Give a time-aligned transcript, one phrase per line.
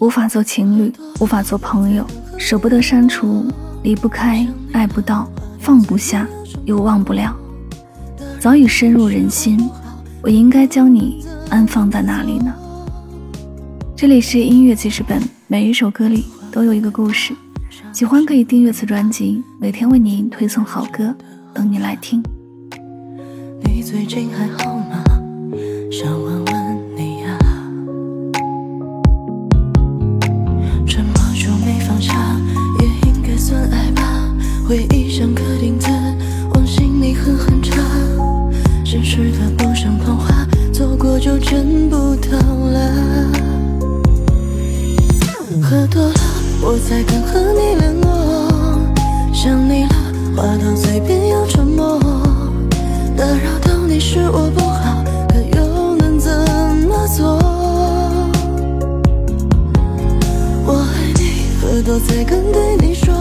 [0.00, 2.04] 无法做情侣，无法做朋友，
[2.36, 3.46] 舍不得删除，
[3.82, 5.30] 离不开，爱不到，
[5.60, 6.26] 放不下，
[6.64, 7.34] 又忘不了，
[8.40, 9.58] 早已深入人心。
[10.22, 12.52] 我应该将你安放在哪里呢？
[13.94, 17.34] 这里是音乐记事本，每一首歌里都有一个故事。
[17.92, 21.14] 喜欢可以订阅此专辑，每天为您推送好歌，
[21.52, 22.22] 等你来听。
[23.64, 25.04] 你最近还好吗？
[25.90, 26.33] 想问
[34.66, 35.88] 回忆像颗钉子，
[36.54, 37.76] 往心里狠狠插。
[38.82, 42.80] 现实它不像童话，错过就见不到了。
[45.62, 46.14] 喝多了。
[46.62, 48.80] 我才敢和你联络，
[49.34, 49.90] 想你了，
[50.34, 52.00] 话到嘴边又沉默。
[53.14, 56.32] 打扰到你是我不好，可又能怎
[56.88, 57.36] 么做？
[60.64, 63.12] 我爱你，喝多才敢对你说，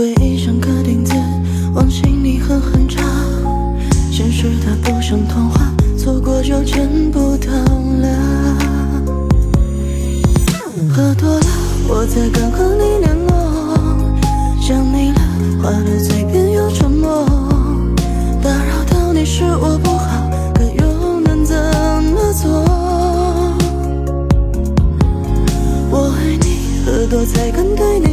[0.00, 1.12] 回忆像个钉子，
[1.74, 3.02] 往心里狠狠扎。
[4.10, 8.08] 现实它不像童话，错过就见不到了。
[10.88, 11.46] 喝多了，
[11.86, 13.30] 我才敢和你联络。
[14.58, 15.20] 想你了，
[15.62, 17.26] 话到嘴边又沉默。
[18.42, 21.54] 打扰到你是我不好，可又能怎
[22.04, 22.50] 么做？
[25.90, 28.09] 我爱你，喝多才敢对你。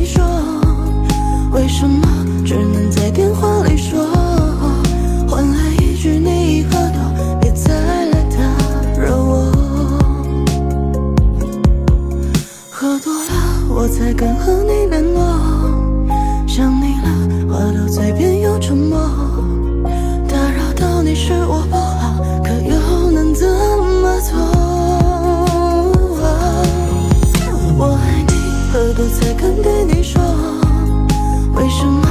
[31.68, 32.07] 为什么？